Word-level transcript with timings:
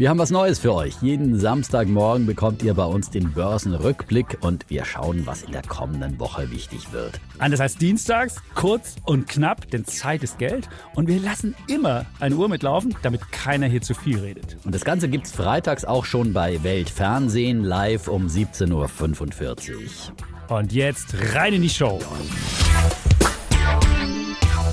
Wir 0.00 0.08
haben 0.08 0.18
was 0.18 0.30
Neues 0.30 0.58
für 0.58 0.72
euch. 0.72 0.94
Jeden 1.02 1.38
Samstagmorgen 1.38 2.24
bekommt 2.24 2.62
ihr 2.62 2.72
bei 2.72 2.86
uns 2.86 3.10
den 3.10 3.32
Börsenrückblick 3.32 4.38
und 4.40 4.64
wir 4.70 4.86
schauen, 4.86 5.26
was 5.26 5.42
in 5.42 5.52
der 5.52 5.60
kommenden 5.60 6.18
Woche 6.18 6.50
wichtig 6.50 6.90
wird. 6.90 7.20
Anders 7.38 7.60
als 7.60 7.76
dienstags, 7.76 8.36
kurz 8.54 8.96
und 9.04 9.28
knapp, 9.28 9.70
denn 9.70 9.84
Zeit 9.84 10.22
ist 10.22 10.38
Geld. 10.38 10.70
Und 10.94 11.06
wir 11.06 11.20
lassen 11.20 11.54
immer 11.68 12.06
eine 12.18 12.34
Uhr 12.34 12.48
mitlaufen, 12.48 12.96
damit 13.02 13.30
keiner 13.30 13.66
hier 13.66 13.82
zu 13.82 13.92
viel 13.92 14.18
redet. 14.18 14.56
Und 14.64 14.74
das 14.74 14.86
Ganze 14.86 15.06
gibt's 15.06 15.32
freitags 15.32 15.84
auch 15.84 16.06
schon 16.06 16.32
bei 16.32 16.62
Weltfernsehen 16.62 17.62
live 17.62 18.08
um 18.08 18.26
17.45 18.26 19.74
Uhr. 19.74 20.56
Und 20.56 20.72
jetzt 20.72 21.14
rein 21.34 21.52
in 21.52 21.60
die 21.60 21.68
Show. 21.68 22.00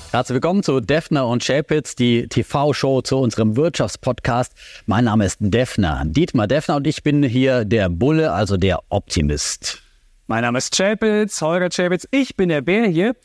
Herzlich 0.10 0.36
willkommen 0.36 0.64
zu 0.64 0.80
Defner 0.80 1.28
und 1.28 1.44
Chapitz, 1.44 1.94
die 1.94 2.30
TV-Show 2.30 3.02
zu 3.02 3.18
unserem 3.18 3.58
Wirtschaftspodcast. 3.58 4.54
Mein 4.86 5.04
Name 5.04 5.26
ist 5.26 5.38
Defner, 5.42 6.04
Dietmar 6.06 6.48
Defner 6.48 6.78
und 6.78 6.88
ich 6.88 7.04
bin 7.04 7.24
hier 7.24 7.66
der 7.66 7.90
Bulle, 7.90 8.32
also 8.32 8.56
der 8.56 8.80
Optimist. 8.88 9.82
Mein 10.28 10.44
Name 10.44 10.60
ist 10.60 10.76
Chapitz, 10.76 11.42
Holger 11.42 11.70
Chapitz. 11.70 12.08
Ich 12.12 12.38
bin 12.38 12.48
der 12.48 12.62
Bär 12.62 12.88
hier 12.88 13.18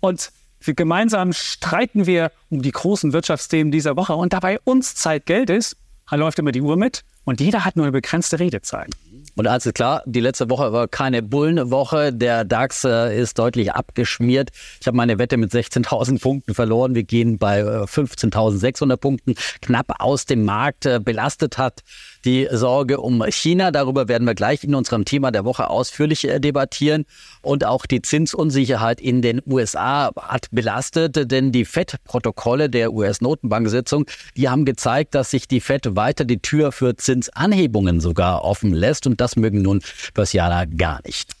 und 0.00 0.32
gemeinsam 0.60 1.34
streiten 1.34 2.06
wir 2.06 2.32
um 2.48 2.62
die 2.62 2.72
großen 2.72 3.12
Wirtschaftsthemen 3.12 3.70
dieser 3.70 3.96
Woche 3.96 4.14
und 4.14 4.32
dabei 4.32 4.58
uns 4.64 4.94
Zeit 4.94 5.26
Geld 5.26 5.50
ist, 5.50 5.76
läuft 6.10 6.38
immer 6.38 6.52
die 6.52 6.62
Uhr 6.62 6.78
mit 6.78 7.04
und 7.24 7.40
jeder 7.40 7.64
hat 7.64 7.76
nur 7.76 7.84
eine 7.84 7.92
begrenzte 7.92 8.38
Redezeit. 8.38 8.90
Und 9.34 9.46
eins 9.46 9.64
ist 9.64 9.74
klar, 9.74 10.02
die 10.04 10.20
letzte 10.20 10.50
Woche 10.50 10.72
war 10.72 10.88
keine 10.88 11.22
Bullenwoche. 11.22 12.12
Der 12.12 12.44
DAX 12.44 12.84
äh, 12.84 13.18
ist 13.18 13.38
deutlich 13.38 13.72
abgeschmiert. 13.72 14.50
Ich 14.80 14.86
habe 14.86 14.96
meine 14.96 15.18
Wette 15.18 15.38
mit 15.38 15.52
16.000 15.52 16.20
Punkten 16.20 16.54
verloren. 16.54 16.94
Wir 16.94 17.04
gehen 17.04 17.38
bei 17.38 17.60
äh, 17.60 17.84
15.600 17.84 18.96
Punkten 18.96 19.34
knapp 19.62 20.00
aus 20.00 20.26
dem 20.26 20.44
Markt. 20.44 20.84
Äh, 20.84 21.00
belastet 21.02 21.56
hat 21.56 21.80
die 22.24 22.46
Sorge 22.50 23.00
um 23.00 23.24
China. 23.30 23.70
Darüber 23.70 24.08
werden 24.08 24.26
wir 24.26 24.34
gleich 24.34 24.64
in 24.64 24.74
unserem 24.74 25.04
Thema 25.04 25.30
der 25.30 25.44
Woche 25.44 25.70
ausführlich 25.70 26.28
äh, 26.28 26.38
debattieren. 26.38 27.06
Und 27.40 27.64
auch 27.64 27.86
die 27.86 28.02
Zinsunsicherheit 28.02 29.00
in 29.00 29.22
den 29.22 29.40
USA 29.46 30.10
hat 30.16 30.48
belastet, 30.50 31.30
denn 31.30 31.52
die 31.52 31.64
FED-Protokolle 31.64 32.68
der 32.68 32.92
US-Notenbank-Sitzung, 32.92 34.04
die 34.36 34.48
haben 34.48 34.64
gezeigt, 34.64 35.14
dass 35.14 35.30
sich 35.30 35.48
die 35.48 35.60
FED 35.60 35.96
weiter 35.96 36.24
die 36.24 36.38
Tür 36.38 36.70
für 36.70 36.96
Zinsanhebungen 37.12 38.00
sogar 38.00 38.42
offen 38.42 38.72
lässt. 38.72 39.06
Und 39.06 39.20
das 39.20 39.36
mögen 39.36 39.62
nun 39.62 39.82
Börsianer 40.14 40.66
gar 40.66 41.00
nicht. 41.04 41.32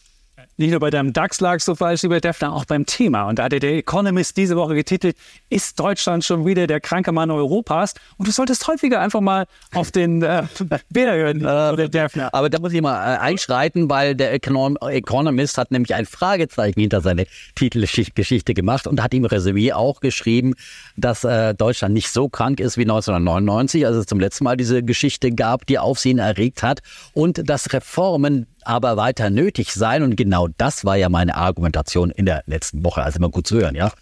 Nicht 0.58 0.70
nur 0.70 0.80
bei 0.80 0.90
deinem 0.90 1.14
DAX 1.14 1.40
lag 1.40 1.60
so 1.60 1.74
falsch, 1.74 2.02
lieber 2.02 2.20
Defner, 2.20 2.52
auch 2.52 2.66
beim 2.66 2.84
Thema. 2.84 3.24
Und 3.28 3.38
da 3.38 3.44
hatte 3.44 3.58
der 3.58 3.74
Economist 3.76 4.36
diese 4.36 4.54
Woche 4.54 4.74
getitelt, 4.74 5.16
ist 5.48 5.80
Deutschland 5.80 6.24
schon 6.24 6.44
wieder 6.44 6.66
der 6.66 6.78
kranke 6.78 7.10
Mann 7.10 7.30
Europas? 7.30 7.94
Und 8.18 8.28
du 8.28 8.32
solltest 8.32 8.68
häufiger 8.68 9.00
einfach 9.00 9.22
mal 9.22 9.46
auf 9.74 9.90
den 9.90 10.22
äh, 10.22 10.44
Bär 10.90 11.14
hören, 11.14 11.44
äh, 11.44 11.88
Defner. 11.88 12.34
Aber 12.34 12.50
da 12.50 12.58
muss 12.58 12.74
ich 12.74 12.82
mal 12.82 13.14
äh, 13.14 13.18
einschreiten, 13.18 13.88
weil 13.88 14.14
der 14.14 14.34
Econom 14.34 14.76
Economist 14.76 15.56
hat 15.56 15.70
nämlich 15.70 15.94
ein 15.94 16.04
Fragezeichen 16.04 16.80
hinter 16.80 17.00
seine 17.00 17.26
Titelgeschichte 17.54 18.52
gemacht 18.52 18.86
und 18.86 19.02
hat 19.02 19.14
im 19.14 19.24
Resümee 19.24 19.72
auch 19.72 20.00
geschrieben, 20.00 20.52
dass 20.96 21.24
äh, 21.24 21.54
Deutschland 21.54 21.94
nicht 21.94 22.10
so 22.10 22.28
krank 22.28 22.60
ist 22.60 22.76
wie 22.76 22.82
1999, 22.82 23.86
als 23.86 23.96
es 23.96 24.06
zum 24.06 24.20
letzten 24.20 24.44
Mal 24.44 24.58
diese 24.58 24.82
Geschichte 24.82 25.32
gab, 25.32 25.64
die 25.64 25.78
Aufsehen 25.78 26.18
erregt 26.18 26.62
hat 26.62 26.82
und 27.14 27.48
dass 27.48 27.72
Reformen 27.72 28.46
aber 28.64 28.96
weiter 28.96 29.30
nötig 29.30 29.72
sein. 29.72 30.02
Und 30.02 30.16
genau 30.16 30.48
das 30.56 30.84
war 30.84 30.96
ja 30.96 31.08
meine 31.08 31.36
Argumentation 31.36 32.10
in 32.10 32.26
der 32.26 32.42
letzten 32.46 32.84
Woche. 32.84 33.02
Also 33.02 33.18
immer 33.18 33.30
gut 33.30 33.46
zu 33.46 33.56
hören, 33.56 33.74
ja. 33.74 33.92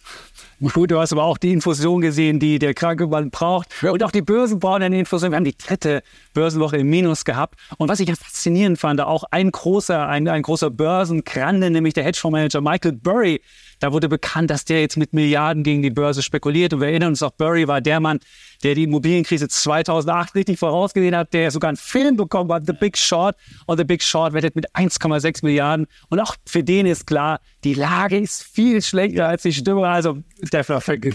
Gut, 0.61 0.91
du 0.91 0.99
hast 0.99 1.13
aber 1.13 1.25
auch 1.25 1.39
die 1.39 1.53
Infusion 1.53 2.01
gesehen, 2.01 2.39
die 2.39 2.59
der 2.59 2.75
kranke 2.75 3.07
Mann 3.07 3.31
braucht. 3.31 3.69
Ja. 3.83 3.93
Und 3.93 4.03
auch 4.03 4.11
die 4.11 4.23
Börsen 4.23 4.59
brauchen 4.59 4.83
eine 4.83 4.99
Infusion. 4.99 5.31
Wir 5.31 5.37
haben 5.37 5.45
die 5.45 5.57
dritte 5.57 6.03
Börsenwoche 6.35 6.77
im 6.77 6.91
Minus 6.91 7.25
gehabt. 7.25 7.59
Und 7.79 7.89
was 7.89 8.01
ich 8.01 8.09
ja 8.09 8.15
faszinierend 8.15 8.79
fand, 8.79 9.01
auch 9.01 9.25
ein 9.31 9.51
großer, 9.51 10.07
ein, 10.07 10.29
ein 10.29 10.43
großer 10.43 10.71
Börsengrande, 10.71 11.71
nämlich 11.71 11.95
der 11.95 12.05
Hedgefondsmanager 12.05 12.61
Michael 12.61 12.93
Burry, 12.93 13.41
da 13.81 13.93
wurde 13.93 14.11
bekannt, 14.11 14.51
dass 14.51 14.67
der 14.67 14.83
jetzt 14.83 14.99
mit 14.99 15.15
Milliarden 15.15 15.63
gegen 15.63 15.83
die 15.83 15.91
Börse 15.91 16.23
spekuliert. 16.23 16.75
Und 16.75 16.81
wir 16.81 16.89
erinnern 16.89 17.09
uns 17.09 17.23
auch, 17.23 17.31
Burry 17.31 17.67
war 17.67 17.81
der 17.81 17.99
Mann, 17.99 18.21
der 18.63 18.75
die 18.75 18.85
Immobilienkrise 18.85 19.49
2008 19.49 20.35
richtig 20.35 20.59
vorausgesehen 20.59 21.17
hat, 21.17 21.33
der 21.33 21.51
sogar 21.51 21.69
einen 21.69 21.79
Film 21.79 22.17
bekommen 22.17 22.53
hat, 22.53 22.67
The 22.67 22.75
Big 22.75 22.99
Short. 22.99 23.37
Und 23.65 23.79
The 23.79 23.85
Big 23.85 24.03
Short 24.03 24.35
wettet 24.35 24.55
mit 24.55 24.71
1,6 24.75 25.43
Milliarden. 25.43 25.87
Und 26.11 26.21
auch 26.21 26.37
für 26.47 26.63
den 26.63 26.85
ist 26.85 27.07
klar, 27.07 27.41
die 27.65 27.75
Lage 27.75 28.19
ist 28.19 28.43
viel 28.43 28.83
schlechter 28.83 29.29
als 29.29 29.43
die 29.43 29.53
Stimme. 29.53 29.89
Also, 29.89 30.19
der 30.53 30.65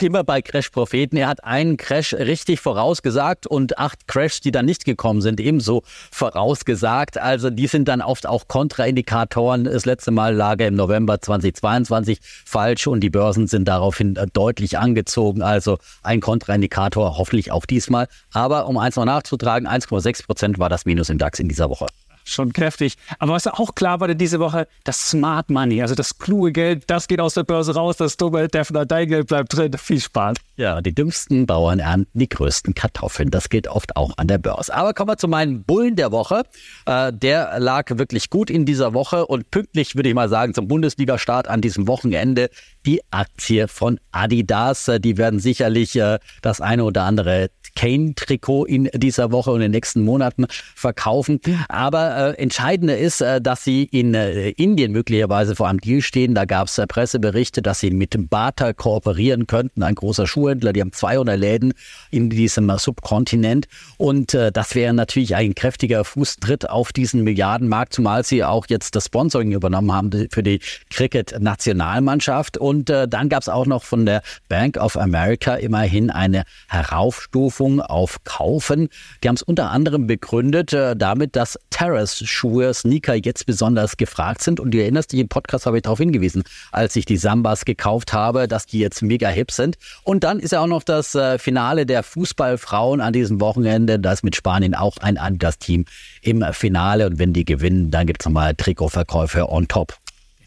immer 0.01 0.23
bei 0.23 0.41
Crash-Propheten. 0.41 1.17
Er 1.17 1.27
hat 1.27 1.43
einen 1.43 1.77
Crash 1.77 2.13
richtig 2.13 2.59
vorausgesagt 2.59 3.47
und 3.47 3.77
acht 3.77 4.07
Crashs, 4.07 4.41
die 4.41 4.51
dann 4.51 4.65
nicht 4.65 4.85
gekommen 4.85 5.21
sind, 5.21 5.39
ebenso 5.39 5.83
vorausgesagt. 6.11 7.17
Also, 7.17 7.49
die 7.49 7.67
sind 7.67 7.87
dann 7.87 8.01
oft 8.01 8.27
auch 8.27 8.47
Kontraindikatoren. 8.47 9.65
Das 9.65 9.85
letzte 9.85 10.11
Mal 10.11 10.35
lag 10.35 10.59
er 10.59 10.67
im 10.67 10.75
November 10.75 11.21
2022 11.21 12.19
falsch 12.21 12.87
und 12.87 13.01
die 13.01 13.09
Börsen 13.09 13.47
sind 13.47 13.67
daraufhin 13.67 14.17
deutlich 14.33 14.77
angezogen. 14.77 15.41
Also, 15.41 15.77
ein 16.01 16.21
Kontraindikator 16.21 17.17
hoffentlich 17.17 17.35
hoffentlich 17.35 17.51
auch 17.51 17.65
diesmal. 17.65 18.07
Aber 18.33 18.67
um 18.67 18.77
eins 18.77 18.95
noch 18.95 19.05
nachzutragen, 19.05 19.67
1,6 19.67 20.25
Prozent 20.25 20.59
war 20.59 20.69
das 20.69 20.85
Minus 20.85 21.09
im 21.09 21.17
DAX 21.17 21.39
in 21.39 21.49
dieser 21.49 21.69
Woche 21.69 21.87
schon 22.25 22.51
kräftig. 22.51 22.95
Aber 23.19 23.33
was 23.33 23.47
auch 23.47 23.75
klar 23.75 23.99
war 23.99 24.13
diese 24.13 24.39
Woche, 24.39 24.67
das 24.83 25.09
Smart 25.09 25.49
Money, 25.49 25.81
also 25.81 25.95
das 25.95 26.17
kluge 26.17 26.51
Geld, 26.51 26.83
das 26.87 27.07
geht 27.07 27.21
aus 27.21 27.35
der 27.35 27.43
Börse 27.43 27.73
raus, 27.75 27.97
das 27.97 28.17
dumme 28.17 28.47
Defner, 28.47 28.85
dein 28.85 29.07
Geld 29.07 29.27
bleibt 29.27 29.55
drin. 29.55 29.71
Viel 29.77 29.99
Spaß. 29.99 30.37
Ja, 30.57 30.81
die 30.81 30.93
dümmsten 30.93 31.45
Bauern 31.45 31.79
ernten 31.79 32.19
die 32.19 32.29
größten 32.29 32.73
Kartoffeln. 32.73 33.29
Das 33.29 33.49
geht 33.49 33.67
oft 33.67 33.95
auch 33.95 34.13
an 34.17 34.27
der 34.27 34.37
Börse. 34.37 34.73
Aber 34.73 34.93
kommen 34.93 35.09
wir 35.09 35.17
zu 35.17 35.27
meinem 35.27 35.63
Bullen 35.63 35.95
der 35.95 36.11
Woche. 36.11 36.43
Äh, 36.85 37.11
der 37.13 37.59
lag 37.59 37.97
wirklich 37.97 38.29
gut 38.29 38.49
in 38.49 38.65
dieser 38.65 38.93
Woche 38.93 39.25
und 39.25 39.51
pünktlich, 39.51 39.95
würde 39.95 40.09
ich 40.09 40.15
mal 40.15 40.29
sagen, 40.29 40.53
zum 40.53 40.67
Bundesliga-Start 40.67 41.47
an 41.47 41.61
diesem 41.61 41.87
Wochenende 41.87 42.49
die 42.85 43.01
Aktie 43.11 43.67
von 43.67 43.99
Adidas. 44.11 44.87
Äh, 44.87 44.99
die 44.99 45.17
werden 45.17 45.39
sicherlich 45.39 45.95
äh, 45.95 46.19
das 46.41 46.61
eine 46.61 46.83
oder 46.85 47.03
andere 47.03 47.49
Kane-Trikot 47.75 48.65
in 48.65 48.89
dieser 48.93 49.31
Woche 49.31 49.51
und 49.51 49.57
in 49.57 49.63
den 49.63 49.71
nächsten 49.71 50.03
Monaten 50.03 50.45
verkaufen. 50.75 51.39
Aber 51.67 52.35
äh, 52.37 52.41
entscheidender 52.41 52.97
ist, 52.97 53.21
äh, 53.21 53.41
dass 53.41 53.63
sie 53.63 53.83
in 53.83 54.13
äh, 54.13 54.49
Indien 54.51 54.91
möglicherweise 54.91 55.55
vor 55.55 55.67
einem 55.67 55.81
Deal 55.81 56.01
stehen. 56.01 56.35
Da 56.35 56.45
gab 56.45 56.67
es 56.67 56.77
äh, 56.77 56.87
Presseberichte, 56.87 57.61
dass 57.61 57.81
sie 57.81 57.91
mit 57.91 58.15
Bata 58.29 58.73
kooperieren 58.73 59.45
könnten, 59.47 59.83
ein 59.83 59.95
großer 59.95 60.25
Schuhhändler. 60.25 60.73
Die 60.73 60.81
haben 60.81 60.93
200 60.93 61.37
Läden 61.37 61.73
in 62.11 62.29
diesem 62.29 62.71
Subkontinent. 62.77 63.67
Und 63.97 64.33
äh, 64.33 64.51
das 64.51 64.73
wäre 64.73 64.93
natürlich 64.93 65.35
ein 65.35 65.53
kräftiger 65.53 66.05
Fußtritt 66.05 66.69
auf 66.69 66.93
diesen 66.93 67.23
Milliardenmarkt, 67.23 67.93
zumal 67.93 68.23
sie 68.23 68.43
auch 68.43 68.65
jetzt 68.69 68.95
das 68.95 69.05
Sponsoring 69.05 69.51
übernommen 69.51 69.91
haben 69.91 70.27
für 70.31 70.43
die 70.43 70.59
Cricket-Nationalmannschaft. 70.89 72.57
Und 72.57 72.89
äh, 72.89 73.07
dann 73.07 73.29
gab 73.29 73.41
es 73.41 73.49
auch 73.49 73.65
noch 73.65 73.83
von 73.83 74.05
der 74.05 74.21
Bank 74.47 74.77
of 74.77 74.97
America 74.97 75.55
immerhin 75.55 76.09
eine 76.09 76.43
Heraufstufung 76.69 77.64
Berufung 77.65 77.81
auf 77.81 78.23
Kaufen. 78.23 78.89
Die 79.23 79.27
haben 79.27 79.35
es 79.35 79.41
unter 79.41 79.71
anderem 79.71 80.07
begründet 80.07 80.73
äh, 80.73 80.95
damit, 80.95 81.35
dass 81.35 81.57
Terrace-Schuhe, 81.71 82.73
Sneaker 82.73 83.15
jetzt 83.15 83.45
besonders 83.45 83.97
gefragt 83.97 84.43
sind. 84.43 84.59
Und 84.59 84.71
du 84.71 84.81
erinnerst 84.81 85.11
dich, 85.11 85.19
im 85.19 85.27
Podcast 85.27 85.65
habe 85.65 85.77
ich 85.77 85.83
darauf 85.83 85.97
hingewiesen, 85.97 86.43
als 86.71 86.95
ich 86.95 87.05
die 87.05 87.17
Sambas 87.17 87.65
gekauft 87.65 88.13
habe, 88.13 88.47
dass 88.47 88.67
die 88.67 88.79
jetzt 88.79 89.01
mega 89.01 89.29
hip 89.29 89.51
sind. 89.51 89.77
Und 90.03 90.23
dann 90.23 90.39
ist 90.39 90.51
ja 90.51 90.61
auch 90.61 90.67
noch 90.67 90.83
das 90.83 91.15
äh, 91.15 91.39
Finale 91.39 91.85
der 91.85 92.03
Fußballfrauen 92.03 93.01
an 93.01 93.13
diesem 93.13 93.41
Wochenende. 93.41 93.99
Da 93.99 94.13
ist 94.13 94.23
mit 94.23 94.35
Spanien 94.35 94.75
auch 94.75 94.97
ein 94.97 95.17
Adidas-Team 95.17 95.85
im 96.21 96.45
Finale. 96.51 97.07
Und 97.07 97.19
wenn 97.19 97.33
die 97.33 97.45
gewinnen, 97.45 97.89
dann 97.89 98.05
gibt 98.05 98.21
es 98.21 98.25
nochmal 98.25 98.53
Trikotverkäufe 98.53 99.49
on 99.49 99.67
top. 99.67 99.95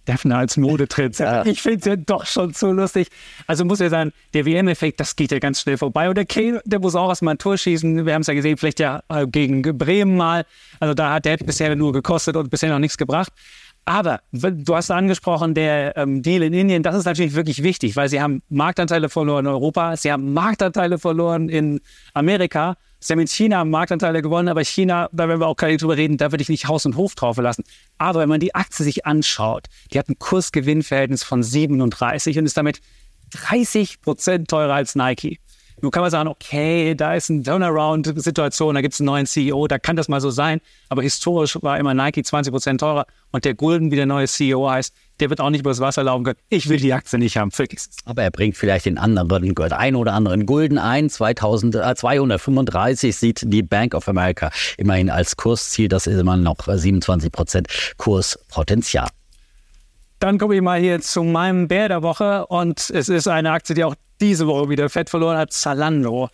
Daphne 0.08 0.36
als 0.36 0.56
Modetrend. 0.56 1.18
Ja. 1.18 1.44
Ich 1.44 1.60
finde 1.60 1.78
es 1.80 1.84
ja 1.84 1.96
doch 1.96 2.24
schon 2.24 2.54
so 2.54 2.72
lustig. 2.72 3.08
Also 3.46 3.64
muss 3.64 3.78
ja 3.78 3.90
sagen, 3.90 4.12
der 4.32 4.46
WM-Effekt, 4.46 4.98
das 5.00 5.14
geht 5.16 5.30
ja 5.30 5.38
ganz 5.38 5.60
schnell 5.60 5.76
vorbei. 5.76 6.08
Und 6.08 6.16
der 6.16 6.24
Kane, 6.24 6.62
der 6.64 6.80
muss 6.80 6.94
auch 6.94 7.10
erstmal 7.10 7.34
ein 7.34 7.38
Tor 7.38 7.58
schießen. 7.58 8.06
Wir 8.06 8.14
haben 8.14 8.22
es 8.22 8.26
ja 8.26 8.34
gesehen, 8.34 8.56
vielleicht 8.56 8.80
ja 8.80 9.02
äh, 9.08 9.26
gegen 9.26 9.62
Bremen 9.62 10.16
mal. 10.16 10.46
Also 10.80 10.94
da 10.94 11.12
hat 11.12 11.26
der 11.26 11.36
bisher 11.36 11.76
nur 11.76 11.92
gekostet 11.92 12.36
und 12.36 12.48
bisher 12.48 12.70
noch 12.70 12.78
nichts 12.78 12.96
gebracht. 12.96 13.32
Aber 13.84 14.20
du 14.32 14.76
hast 14.76 14.90
angesprochen, 14.90 15.54
der 15.54 15.96
ähm, 15.96 16.22
Deal 16.22 16.42
in 16.42 16.52
Indien, 16.52 16.82
das 16.82 16.94
ist 16.94 17.04
natürlich 17.04 17.34
wirklich 17.34 17.62
wichtig, 17.62 17.96
weil 17.96 18.08
sie 18.08 18.20
haben 18.20 18.42
Marktanteile 18.50 19.08
verloren 19.08 19.46
in 19.46 19.50
Europa, 19.50 19.96
sie 19.96 20.12
haben 20.12 20.34
Marktanteile 20.34 20.98
verloren 20.98 21.48
in 21.48 21.80
Amerika 22.12 22.76
Sie 23.00 23.12
haben 23.12 23.20
in 23.20 23.28
China 23.28 23.64
Marktanteile 23.64 24.22
gewonnen, 24.22 24.48
aber 24.48 24.64
China, 24.64 25.08
da 25.12 25.28
werden 25.28 25.40
wir 25.40 25.46
auch 25.46 25.56
gar 25.56 25.68
nicht 25.68 25.82
drüber 25.82 25.96
reden, 25.96 26.16
da 26.16 26.32
würde 26.32 26.42
ich 26.42 26.48
nicht 26.48 26.66
Haus 26.66 26.84
und 26.84 26.96
Hof 26.96 27.14
drauf 27.14 27.36
lassen. 27.36 27.64
Aber 27.96 28.20
wenn 28.20 28.28
man 28.28 28.40
die 28.40 28.54
Aktie 28.54 28.84
sich 28.84 29.06
anschaut, 29.06 29.66
die 29.92 29.98
hat 29.98 30.08
ein 30.08 30.18
Kursgewinnverhältnis 30.18 31.22
von 31.22 31.42
37 31.42 32.38
und 32.38 32.46
ist 32.46 32.56
damit 32.56 32.80
30 33.30 34.00
Prozent 34.00 34.48
teurer 34.48 34.74
als 34.74 34.94
Nike. 34.94 35.38
Nun 35.80 35.90
kann 35.92 36.02
man 36.02 36.10
sagen, 36.10 36.28
okay, 36.28 36.94
da 36.94 37.14
ist 37.14 37.30
eine 37.30 37.42
Turnaround-Situation, 37.42 38.74
da 38.74 38.80
gibt 38.80 38.94
es 38.94 39.00
einen 39.00 39.06
neuen 39.06 39.26
CEO, 39.26 39.68
da 39.68 39.78
kann 39.78 39.96
das 39.96 40.08
mal 40.08 40.20
so 40.20 40.30
sein. 40.30 40.60
Aber 40.88 41.02
historisch 41.02 41.56
war 41.62 41.78
immer 41.78 41.94
Nike 41.94 42.24
20 42.24 42.52
Prozent 42.52 42.80
teurer 42.80 43.06
und 43.30 43.44
der 43.44 43.54
Gulden, 43.54 43.90
wie 43.90 43.96
der 43.96 44.06
neue 44.06 44.26
CEO 44.26 44.68
heißt, 44.68 44.94
der 45.20 45.30
wird 45.30 45.40
auch 45.40 45.50
nicht 45.50 45.60
übers 45.60 45.80
Wasser 45.80 46.04
laufen 46.04 46.24
können. 46.24 46.38
Ich 46.48 46.68
will 46.68 46.78
die 46.78 46.92
Aktie 46.92 47.18
nicht 47.18 47.36
haben, 47.36 47.50
vergiss 47.50 47.90
Aber 48.04 48.22
er 48.22 48.30
bringt 48.30 48.56
vielleicht 48.56 48.86
den 48.86 48.98
anderen, 48.98 49.54
ein 49.72 49.94
oder 49.94 50.12
anderen 50.12 50.46
Gulden 50.46 50.78
ein. 50.78 51.10
2000, 51.10 51.74
äh, 51.76 51.94
235 51.94 53.16
sieht 53.16 53.42
die 53.44 53.62
Bank 53.62 53.94
of 53.94 54.08
America 54.08 54.50
immerhin 54.76 55.10
als 55.10 55.36
Kursziel. 55.36 55.88
Das 55.88 56.06
ist 56.06 56.18
immer 56.18 56.36
noch 56.36 56.56
27 56.66 57.32
Prozent 57.32 57.68
Kurspotenzial. 57.96 59.08
Dann 60.20 60.38
komme 60.38 60.56
ich 60.56 60.62
mal 60.62 60.80
hier 60.80 61.00
zu 61.00 61.22
meinem 61.22 61.68
Bär 61.68 61.88
der 61.88 62.02
Woche 62.02 62.46
und 62.46 62.90
es 62.90 63.08
ist 63.08 63.28
eine 63.28 63.52
Aktie, 63.52 63.74
die 63.76 63.84
auch 63.84 63.94
diese 64.20 64.48
Woche 64.48 64.68
wieder 64.68 64.88
Fett 64.88 65.10
verloren 65.10 65.38
hat, 65.38 65.52
Zalando. 65.52 66.28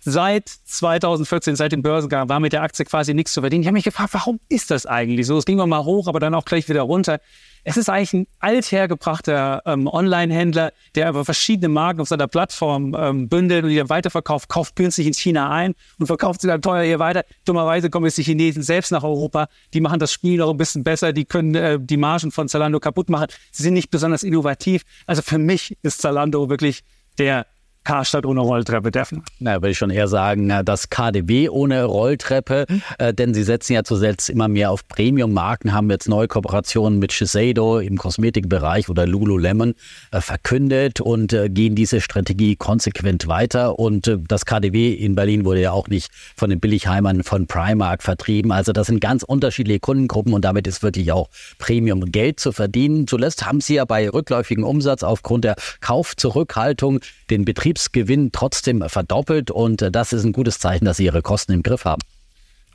Seit 0.00 0.48
2014, 0.48 1.56
seit 1.56 1.72
dem 1.72 1.82
Börsengang, 1.82 2.28
war 2.28 2.40
mit 2.40 2.52
der 2.52 2.62
Aktie 2.62 2.84
quasi 2.84 3.14
nichts 3.14 3.32
zu 3.32 3.40
verdienen. 3.40 3.62
Ich 3.62 3.66
habe 3.66 3.74
mich 3.74 3.84
gefragt, 3.84 4.14
warum 4.14 4.40
ist 4.48 4.70
das 4.70 4.86
eigentlich 4.86 5.26
so? 5.26 5.38
Es 5.38 5.44
ging 5.44 5.56
mal 5.56 5.84
hoch, 5.84 6.08
aber 6.08 6.20
dann 6.20 6.34
auch 6.34 6.44
gleich 6.44 6.68
wieder 6.68 6.82
runter. 6.82 7.20
Es 7.64 7.76
ist 7.76 7.90
eigentlich 7.90 8.12
ein 8.14 8.26
althergebrachter 8.38 9.62
ähm, 9.66 9.88
Online-Händler, 9.88 10.72
der 10.94 11.08
aber 11.08 11.24
verschiedene 11.24 11.68
Marken 11.68 12.00
auf 12.00 12.08
seiner 12.08 12.28
Plattform 12.28 12.96
ähm, 12.98 13.28
bündelt 13.28 13.64
und 13.64 13.70
die 13.70 13.76
dann 13.76 13.90
weiterverkauft, 13.90 14.48
kauft 14.48 14.76
günstig 14.76 15.06
in 15.06 15.14
China 15.14 15.50
ein 15.50 15.74
und 15.98 16.06
verkauft 16.06 16.40
sie 16.40 16.46
dann 16.48 16.62
teuer 16.62 16.84
hier 16.84 16.98
weiter. 16.98 17.24
Dummerweise 17.44 17.90
kommen 17.90 18.06
jetzt 18.06 18.16
die 18.16 18.22
Chinesen 18.22 18.62
selbst 18.62 18.92
nach 18.92 19.02
Europa. 19.02 19.48
Die 19.74 19.80
machen 19.80 19.98
das 19.98 20.12
Spiel 20.12 20.38
noch 20.38 20.50
ein 20.50 20.56
bisschen 20.56 20.84
besser. 20.84 21.12
Die 21.12 21.24
können 21.24 21.54
äh, 21.54 21.78
die 21.80 21.96
Margen 21.96 22.30
von 22.30 22.48
Zalando 22.48 22.80
kaputt 22.80 23.10
machen. 23.10 23.26
Sie 23.52 23.62
sind 23.62 23.74
nicht 23.74 23.90
besonders 23.90 24.22
innovativ. 24.22 24.82
Also 25.06 25.22
für 25.22 25.38
mich 25.38 25.76
ist 25.82 26.00
Zalando 26.00 26.48
wirklich 26.48 26.84
der 27.18 27.46
Karstadt 27.84 28.26
ohne 28.26 28.40
Rolltreppe 28.40 28.90
treffen? 28.90 29.22
Na, 29.38 29.54
würde 29.54 29.70
ich 29.70 29.78
schon 29.78 29.90
eher 29.90 30.08
sagen, 30.08 30.52
das 30.64 30.90
KDW 30.90 31.48
ohne 31.48 31.84
Rolltreppe, 31.84 32.66
äh, 32.98 33.14
denn 33.14 33.32
sie 33.32 33.42
setzen 33.42 33.72
ja 33.72 33.82
zuletzt 33.82 34.28
immer 34.28 34.48
mehr 34.48 34.70
auf 34.70 34.86
Premium-Marken, 34.88 35.72
haben 35.72 35.88
jetzt 35.90 36.08
neue 36.08 36.28
Kooperationen 36.28 36.98
mit 36.98 37.12
Shiseido 37.12 37.78
im 37.78 37.96
Kosmetikbereich 37.96 38.88
oder 38.88 39.06
Lululemon 39.06 39.74
äh, 40.10 40.20
verkündet 40.20 41.00
und 41.00 41.32
äh, 41.32 41.48
gehen 41.48 41.74
diese 41.74 42.00
Strategie 42.00 42.56
konsequent 42.56 43.26
weiter. 43.26 43.78
Und 43.78 44.06
äh, 44.06 44.18
das 44.28 44.44
KDW 44.44 44.92
in 44.92 45.14
Berlin 45.14 45.46
wurde 45.46 45.62
ja 45.62 45.72
auch 45.72 45.88
nicht 45.88 46.10
von 46.36 46.50
den 46.50 46.60
Billigheimern 46.60 47.22
von 47.22 47.46
Primark 47.46 48.02
vertrieben. 48.02 48.52
Also 48.52 48.72
das 48.72 48.88
sind 48.88 49.00
ganz 49.00 49.22
unterschiedliche 49.22 49.80
Kundengruppen 49.80 50.34
und 50.34 50.44
damit 50.44 50.66
ist 50.66 50.82
wirklich 50.82 51.10
auch 51.12 51.30
Premium 51.58 52.12
Geld 52.12 52.38
zu 52.38 52.52
verdienen. 52.52 53.06
Zuletzt 53.06 53.46
haben 53.46 53.60
sie 53.60 53.76
ja 53.76 53.84
bei 53.86 54.10
rückläufigem 54.10 54.64
Umsatz 54.64 55.02
aufgrund 55.02 55.44
der 55.44 55.56
Kaufzurückhaltung 55.80 57.00
den 57.30 57.44
Betrieb 57.44 57.67
Betriebsgewinn 57.68 58.32
trotzdem 58.32 58.82
verdoppelt 58.88 59.50
und 59.50 59.82
äh, 59.82 59.90
das 59.90 60.14
ist 60.14 60.24
ein 60.24 60.32
gutes 60.32 60.58
Zeichen, 60.58 60.86
dass 60.86 60.96
sie 60.96 61.04
ihre 61.04 61.20
Kosten 61.20 61.52
im 61.52 61.62
Griff 61.62 61.84
haben. 61.84 62.00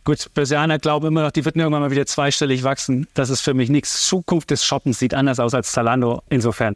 Gut, 0.03 0.31
Börsianer 0.35 0.77
glauben 0.77 1.07
immer 1.07 1.23
noch, 1.23 1.31
die 1.31 1.45
wird 1.45 1.55
irgendwann 1.55 1.81
mal 1.81 1.89
wieder 1.89 2.05
zweistellig 2.05 2.63
wachsen. 2.63 3.07
Das 3.15 3.29
ist 3.31 3.41
für 3.41 3.55
mich 3.55 3.69
nichts. 3.69 4.05
Zukunft 4.05 4.51
des 4.51 4.63
Shoppens 4.63 4.99
sieht 4.99 5.13
anders 5.15 5.39
aus 5.39 5.53
als 5.55 5.71
Zalando. 5.71 6.21
Insofern 6.29 6.75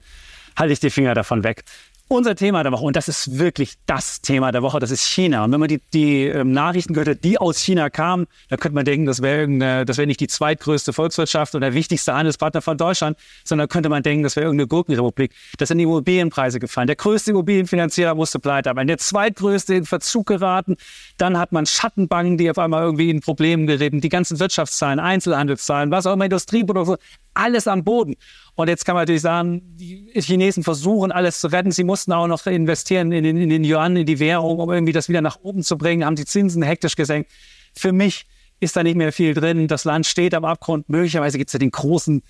halte 0.56 0.74
ich 0.74 0.80
die 0.80 0.90
Finger 0.90 1.14
davon 1.14 1.44
weg. 1.44 1.64
Unser 2.10 2.36
Thema 2.36 2.64
der 2.64 2.72
Woche, 2.72 2.86
und 2.86 2.96
das 2.96 3.10
ist 3.10 3.38
wirklich 3.38 3.74
das 3.86 4.22
Thema 4.22 4.54
der 4.54 4.62
Woche, 4.62 4.80
das 4.80 4.92
ist 4.92 5.04
China. 5.04 5.44
Und 5.44 5.52
wenn 5.52 5.60
man 5.60 5.68
die, 5.68 5.82
die 5.94 6.24
ähm, 6.24 6.54
Nachrichten 6.54 6.94
gehört 6.94 7.10
hat, 7.10 7.24
die 7.26 7.38
aus 7.38 7.60
China 7.60 7.90
kamen, 7.90 8.28
dann 8.48 8.60
könnte 8.60 8.76
man 8.76 8.86
denken, 8.86 9.06
das 9.06 9.22
wäre 9.22 9.86
das 9.86 9.98
wäre 9.98 10.08
nicht 10.08 10.22
die 10.22 10.28
zweitgrößte 10.28 10.94
Volkswirtschaft 10.94 11.54
und 11.54 11.60
der 11.60 11.74
wichtigste 11.74 12.14
Handelspartner 12.14 12.62
von 12.62 12.78
Deutschland, 12.78 13.18
sondern 13.44 13.68
könnte 13.68 13.90
man 13.90 14.04
denken, 14.04 14.24
das 14.24 14.38
wäre 14.38 14.46
irgendeine 14.46 14.68
Gurkenrepublik. 14.68 15.34
Das 15.58 15.68
sind 15.68 15.80
die 15.80 15.84
Immobilienpreise 15.84 16.60
gefallen. 16.60 16.88
Der 16.88 16.96
größte 16.96 17.32
Immobilienfinanzierer 17.32 18.16
musste 18.16 18.40
pleite 18.40 18.70
haben. 18.70 18.88
Der 18.88 18.98
zweitgrößte 18.98 19.76
in 19.76 19.84
Verzug 19.84 20.28
geraten. 20.28 20.78
Dann 21.18 21.38
hat 21.38 21.52
man 21.52 21.66
Schattenbanken, 21.66 22.38
die 22.38 22.50
auf 22.50 22.58
einmal 22.58 22.84
irgendwie 22.84 23.10
in 23.10 23.20
Problemen 23.20 23.68
geraten. 23.68 24.00
Die 24.00 24.10
ganzen 24.10 24.40
Wirtschaftszahlen, 24.40 25.02
Einzelhandelszahlen, 25.02 25.92
was 25.92 26.06
auch 26.06 26.14
immer, 26.14 26.24
Industrieprodukte, 26.24 27.00
alles 27.38 27.68
am 27.68 27.84
Boden. 27.84 28.16
Und 28.56 28.68
jetzt 28.70 28.86
kann 28.86 28.96
man 28.96 29.04
natürlich 29.04 29.22
sagen, 29.22 29.62
die 29.78 30.10
Chinesen 30.16 30.64
versuchen 30.64 31.12
alles 31.12 31.40
zu 31.40 31.48
retten. 31.48 31.72
Sie 31.72 31.84
mussten 31.84 32.12
auch 32.12 32.28
noch 32.28 32.46
investieren 32.48 33.12
in 33.12 33.24
den, 33.24 33.38
in 33.38 33.50
den 33.50 33.64
Yuan, 33.64 33.96
in 33.96 34.06
die 34.06 34.20
Währung, 34.20 34.60
um 34.60 34.72
irgendwie 34.72 34.94
das 34.94 35.10
wieder 35.10 35.22
nach 35.22 35.38
oben 35.42 35.64
zu 35.64 35.78
bringen, 35.78 36.06
haben 36.06 36.16
die 36.16 36.26
Zinsen 36.26 36.64
hektisch 36.64 36.96
gesenkt. 36.96 37.32
Für 37.76 37.92
mich 37.92 38.26
ist 38.60 38.76
da 38.76 38.84
nicht 38.84 38.96
mehr 38.96 39.12
viel 39.12 39.34
drin. 39.34 39.68
Das 39.68 39.86
Land 39.86 40.06
steht 40.06 40.34
am 40.34 40.46
Abgrund. 40.46 40.90
Möglicherweise 40.90 41.38
gibt 41.38 41.50
es 41.50 41.54
ja 41.54 41.60
den 41.60 41.72
großen 41.72 42.24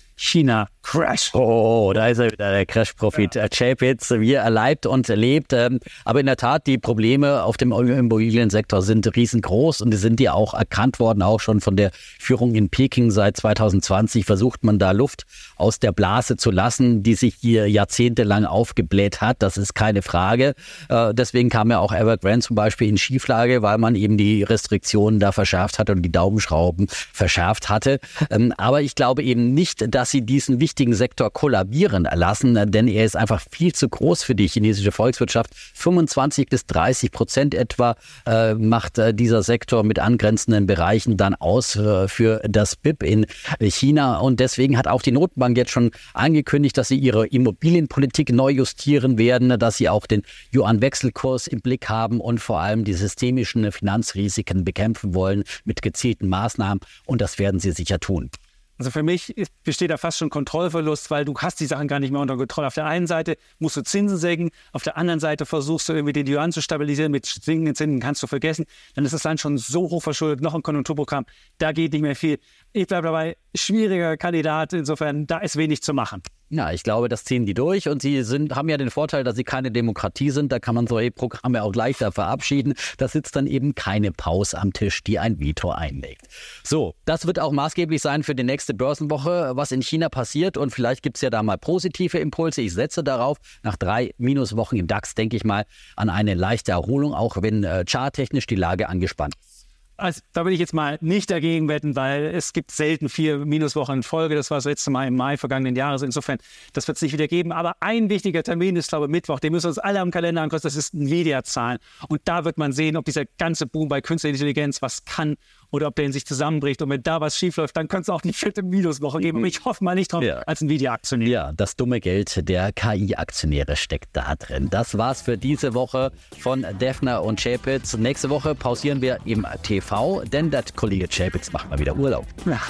China-Crash. 0.88 1.34
Oh, 1.34 1.92
da 1.94 2.08
ist 2.08 2.18
er 2.18 2.30
wieder, 2.32 2.50
der 2.50 2.66
Crash-Profit. 2.66 3.34
Ja. 3.34 3.48
Chapitz, 3.48 4.10
wie 4.10 4.34
er 4.34 4.42
erleibt 4.42 4.86
und 4.86 5.08
erlebt. 5.08 5.52
Ähm, 5.52 5.80
aber 6.04 6.20
in 6.20 6.26
der 6.26 6.36
Tat, 6.36 6.66
die 6.66 6.78
Probleme 6.78 7.42
auf 7.42 7.56
dem 7.56 7.72
Immobiliensektor 7.72 8.82
sind 8.82 9.14
riesengroß 9.14 9.80
und 9.80 9.90
die 9.90 9.96
sind 9.96 10.20
ja 10.20 10.32
auch 10.32 10.54
erkannt 10.54 10.98
worden, 11.00 11.22
auch 11.22 11.40
schon 11.40 11.60
von 11.60 11.76
der 11.76 11.90
Führung 12.18 12.54
in 12.54 12.68
Peking 12.68 13.10
seit 13.10 13.36
2020 13.36 14.24
versucht 14.24 14.64
man 14.64 14.78
da 14.78 14.92
Luft 14.92 15.24
aus 15.56 15.78
der 15.78 15.92
Blase 15.92 16.36
zu 16.36 16.50
lassen, 16.50 17.02
die 17.02 17.14
sich 17.14 17.34
hier 17.40 17.68
jahrzehntelang 17.68 18.44
aufgebläht 18.44 19.20
hat. 19.20 19.42
Das 19.42 19.56
ist 19.56 19.74
keine 19.74 20.02
Frage. 20.02 20.54
Äh, 20.88 21.14
deswegen 21.14 21.50
kam 21.50 21.70
ja 21.70 21.78
auch 21.78 21.92
Evergrande 21.92 22.46
zum 22.46 22.56
Beispiel 22.56 22.88
in 22.88 22.98
Schieflage, 22.98 23.62
weil 23.62 23.78
man 23.78 23.94
eben 23.94 24.16
die 24.16 24.42
Restriktionen 24.42 25.20
da 25.20 25.32
verschärft 25.32 25.78
hat 25.78 25.90
und 25.90 26.02
die 26.02 26.12
Daumenschrauben 26.12 26.86
verschärft 26.88 27.68
hatte. 27.68 28.00
Ähm, 28.30 28.52
aber 28.56 28.82
ich 28.82 28.94
glaube 28.94 29.22
eben 29.22 29.54
nicht, 29.54 29.94
dass 29.94 30.10
sie 30.10 30.22
diesen 30.22 30.60
wichtigen 30.60 30.77
Sektor 30.86 31.32
kollabieren 31.32 32.08
lassen, 32.14 32.70
denn 32.70 32.88
er 32.88 33.04
ist 33.04 33.16
einfach 33.16 33.42
viel 33.50 33.74
zu 33.74 33.88
groß 33.88 34.22
für 34.22 34.34
die 34.34 34.46
chinesische 34.46 34.92
Volkswirtschaft. 34.92 35.50
25 35.74 36.48
bis 36.48 36.66
30 36.66 37.10
Prozent 37.10 37.54
etwa 37.54 37.96
äh, 38.26 38.54
macht 38.54 38.98
äh, 38.98 39.12
dieser 39.12 39.42
Sektor 39.42 39.82
mit 39.82 39.98
angrenzenden 39.98 40.66
Bereichen 40.66 41.16
dann 41.16 41.34
aus 41.34 41.76
äh, 41.76 42.06
für 42.08 42.40
das 42.48 42.76
BIP 42.76 43.02
in 43.02 43.26
China. 43.60 44.18
Und 44.18 44.40
deswegen 44.40 44.78
hat 44.78 44.86
auch 44.86 45.02
die 45.02 45.12
Notenbank 45.12 45.56
jetzt 45.56 45.72
schon 45.72 45.90
angekündigt, 46.14 46.78
dass 46.78 46.88
sie 46.88 46.98
ihre 46.98 47.26
Immobilienpolitik 47.26 48.32
neu 48.32 48.50
justieren 48.50 49.18
werden, 49.18 49.58
dass 49.58 49.78
sie 49.78 49.88
auch 49.88 50.06
den 50.06 50.22
Yuan-Wechselkurs 50.54 51.48
im 51.48 51.60
Blick 51.60 51.88
haben 51.88 52.20
und 52.20 52.38
vor 52.38 52.60
allem 52.60 52.84
die 52.84 52.94
systemischen 52.94 53.70
Finanzrisiken 53.72 54.64
bekämpfen 54.64 55.14
wollen 55.14 55.42
mit 55.64 55.82
gezielten 55.82 56.28
Maßnahmen 56.28 56.80
und 57.06 57.20
das 57.20 57.38
werden 57.38 57.60
sie 57.60 57.72
sicher 57.72 57.98
tun. 57.98 58.30
Also 58.78 58.92
für 58.92 59.02
mich 59.02 59.34
besteht 59.64 59.90
da 59.90 59.96
fast 59.96 60.18
schon 60.18 60.30
Kontrollverlust, 60.30 61.10
weil 61.10 61.24
du 61.24 61.34
hast 61.36 61.58
die 61.58 61.66
Sachen 61.66 61.88
gar 61.88 61.98
nicht 61.98 62.12
mehr 62.12 62.20
unter 62.20 62.36
Kontrolle. 62.36 62.68
Auf 62.68 62.74
der 62.74 62.86
einen 62.86 63.08
Seite 63.08 63.36
musst 63.58 63.76
du 63.76 63.82
Zinsen 63.82 64.16
senken, 64.16 64.50
auf 64.72 64.84
der 64.84 64.96
anderen 64.96 65.18
Seite 65.18 65.46
versuchst 65.46 65.88
du 65.88 65.94
irgendwie 65.94 66.12
den 66.12 66.28
Yuan 66.28 66.52
zu 66.52 66.62
stabilisieren. 66.62 67.10
Mit 67.10 67.26
sinkenden 67.26 67.74
Zinsen 67.74 67.98
kannst 68.00 68.22
du 68.22 68.28
vergessen. 68.28 68.66
Dann 68.94 69.04
ist 69.04 69.12
das 69.12 69.24
Land 69.24 69.40
schon 69.40 69.58
so 69.58 69.90
hoch 69.90 70.02
verschuldet, 70.02 70.40
noch 70.40 70.54
ein 70.54 70.62
Konjunkturprogramm. 70.62 71.26
Da 71.58 71.72
geht 71.72 71.92
nicht 71.92 72.02
mehr 72.02 72.14
viel. 72.14 72.38
Ich 72.72 72.86
bleibe 72.86 73.06
dabei, 73.08 73.36
schwieriger 73.58 74.16
Kandidat. 74.16 74.72
Insofern, 74.72 75.26
da 75.26 75.38
ist 75.38 75.56
wenig 75.56 75.82
zu 75.82 75.92
machen. 75.94 76.22
Ja, 76.50 76.72
ich 76.72 76.82
glaube, 76.82 77.10
das 77.10 77.24
ziehen 77.24 77.44
die 77.44 77.52
durch 77.52 77.90
und 77.90 78.00
sie 78.00 78.22
sind, 78.22 78.56
haben 78.56 78.70
ja 78.70 78.78
den 78.78 78.90
Vorteil, 78.90 79.22
dass 79.22 79.36
sie 79.36 79.44
keine 79.44 79.70
Demokratie 79.70 80.30
sind. 80.30 80.50
Da 80.50 80.58
kann 80.58 80.74
man 80.74 80.86
solche 80.86 81.10
Programme 81.10 81.62
auch 81.62 81.74
leichter 81.74 82.10
verabschieden. 82.10 82.72
Da 82.96 83.06
sitzt 83.06 83.36
dann 83.36 83.46
eben 83.46 83.74
keine 83.74 84.12
Pause 84.12 84.58
am 84.58 84.72
Tisch, 84.72 85.04
die 85.04 85.18
ein 85.18 85.40
Veto 85.40 85.70
einlegt. 85.70 86.26
So, 86.64 86.94
das 87.04 87.26
wird 87.26 87.38
auch 87.38 87.52
maßgeblich 87.52 88.00
sein 88.00 88.22
für 88.22 88.34
die 88.34 88.44
nächste 88.44 88.72
Börsenwoche, 88.72 89.52
was 89.56 89.72
in 89.72 89.82
China 89.82 90.08
passiert 90.08 90.56
und 90.56 90.70
vielleicht 90.70 91.02
gibt 91.02 91.18
es 91.18 91.20
ja 91.20 91.28
da 91.28 91.42
mal 91.42 91.58
positive 91.58 92.18
Impulse. 92.18 92.62
Ich 92.62 92.72
setze 92.72 93.04
darauf, 93.04 93.36
nach 93.62 93.76
drei 93.76 94.14
Minuswochen 94.16 94.78
im 94.78 94.86
DAX 94.86 95.14
denke 95.14 95.36
ich 95.36 95.44
mal 95.44 95.66
an 95.96 96.08
eine 96.08 96.32
leichte 96.32 96.72
Erholung, 96.72 97.12
auch 97.12 97.36
wenn 97.42 97.62
äh, 97.62 97.84
charttechnisch 97.86 98.46
die 98.46 98.54
Lage 98.54 98.88
angespannt 98.88 99.34
ist. 99.44 99.57
Also, 99.98 100.20
da 100.32 100.44
will 100.44 100.52
ich 100.52 100.60
jetzt 100.60 100.74
mal 100.74 100.96
nicht 101.00 101.28
dagegen 101.28 101.68
wetten, 101.68 101.96
weil 101.96 102.26
es 102.26 102.52
gibt 102.52 102.70
selten 102.70 103.08
vier 103.08 103.38
Minuswochen 103.38 103.96
in 103.96 104.02
Folge. 104.04 104.36
Das 104.36 104.48
war 104.48 104.58
das 104.58 104.64
letzte 104.64 104.92
Mal 104.92 105.08
im 105.08 105.16
Mai 105.16 105.36
vergangenen 105.36 105.74
Jahres. 105.74 106.02
Insofern, 106.02 106.38
das 106.72 106.86
wird 106.86 106.96
es 106.98 107.02
nicht 107.02 107.12
wieder 107.12 107.26
geben. 107.26 107.50
Aber 107.50 107.74
ein 107.80 108.08
wichtiger 108.08 108.44
Termin 108.44 108.76
ist, 108.76 108.90
glaube 108.90 109.06
ich, 109.06 109.10
Mittwoch. 109.10 109.40
Den 109.40 109.52
müssen 109.52 109.64
wir 109.64 109.70
uns 109.70 109.78
alle 109.78 109.98
am 109.98 110.12
Kalender 110.12 110.42
angucken. 110.42 110.62
Das 110.62 110.76
ist 110.76 110.94
Nvidia-Zahlen. 110.94 111.78
Und 112.08 112.20
da 112.26 112.44
wird 112.44 112.58
man 112.58 112.70
sehen, 112.72 112.96
ob 112.96 113.06
dieser 113.06 113.24
ganze 113.24 113.66
Boom 113.66 113.88
bei 113.88 114.00
künstlicher 114.00 114.34
Intelligenz 114.34 114.82
was 114.82 115.04
kann 115.04 115.36
oder 115.70 115.88
ob 115.88 115.96
der 115.96 116.06
in 116.06 116.12
sich 116.12 116.26
zusammenbricht. 116.26 116.82
Und 116.82 116.90
wenn 116.90 117.02
da 117.02 117.20
was 117.20 117.36
schiefläuft, 117.36 117.76
dann 117.76 117.88
könnte 117.88 118.02
es 118.02 118.08
auch 118.10 118.20
die 118.20 118.32
vierte 118.32 118.62
Minuswoche 118.62 119.20
geben. 119.20 119.44
Ich 119.44 119.64
hoffe 119.64 119.84
mal 119.84 119.94
nicht 119.94 120.12
drauf 120.12 120.22
ja. 120.22 120.38
als 120.40 120.62
Nvidia-Aktionär. 120.62 121.28
Ja, 121.28 121.52
das 121.52 121.76
dumme 121.76 122.00
Geld 122.00 122.48
der 122.48 122.72
KI-Aktionäre 122.72 123.76
steckt 123.76 124.10
da 124.12 124.34
drin. 124.36 124.68
Das 124.70 124.96
war's 124.96 125.22
für 125.22 125.36
diese 125.36 125.74
Woche 125.74 126.12
von 126.38 126.66
Defner 126.80 127.22
und 127.22 127.40
Chapitz. 127.40 127.96
Nächste 127.96 128.30
Woche 128.30 128.54
pausieren 128.54 129.02
wir 129.02 129.18
im 129.24 129.46
TV, 129.62 130.22
denn 130.24 130.50
der 130.50 130.64
Kollege 130.74 131.08
Chapitz 131.08 131.52
macht 131.52 131.70
mal 131.70 131.78
wieder 131.78 131.96
Urlaub. 131.96 132.26
Ja. 132.46 132.60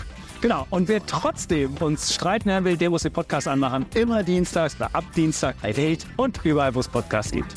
Genau. 0.41 0.67
Und 0.71 0.89
wer 0.89 1.05
trotzdem 1.05 1.77
uns 1.79 2.15
streiten 2.15 2.51
hören 2.51 2.65
will, 2.65 2.77
der 2.77 2.91
muss 2.91 3.03
den 3.03 3.13
Podcast 3.13 3.49
anmachen. 3.49 3.87
Immer 3.95 4.23
dienstags 4.23 4.77
oder 4.77 4.91
ab 4.93 5.05
Dienstag 5.17 5.57
bei 5.61 5.77
Welt 5.77 6.07
und 6.17 6.45
überall, 6.45 6.75
wo 6.75 6.81
es 6.81 6.89
Podcasts 6.89 7.33
gibt. 7.33 7.55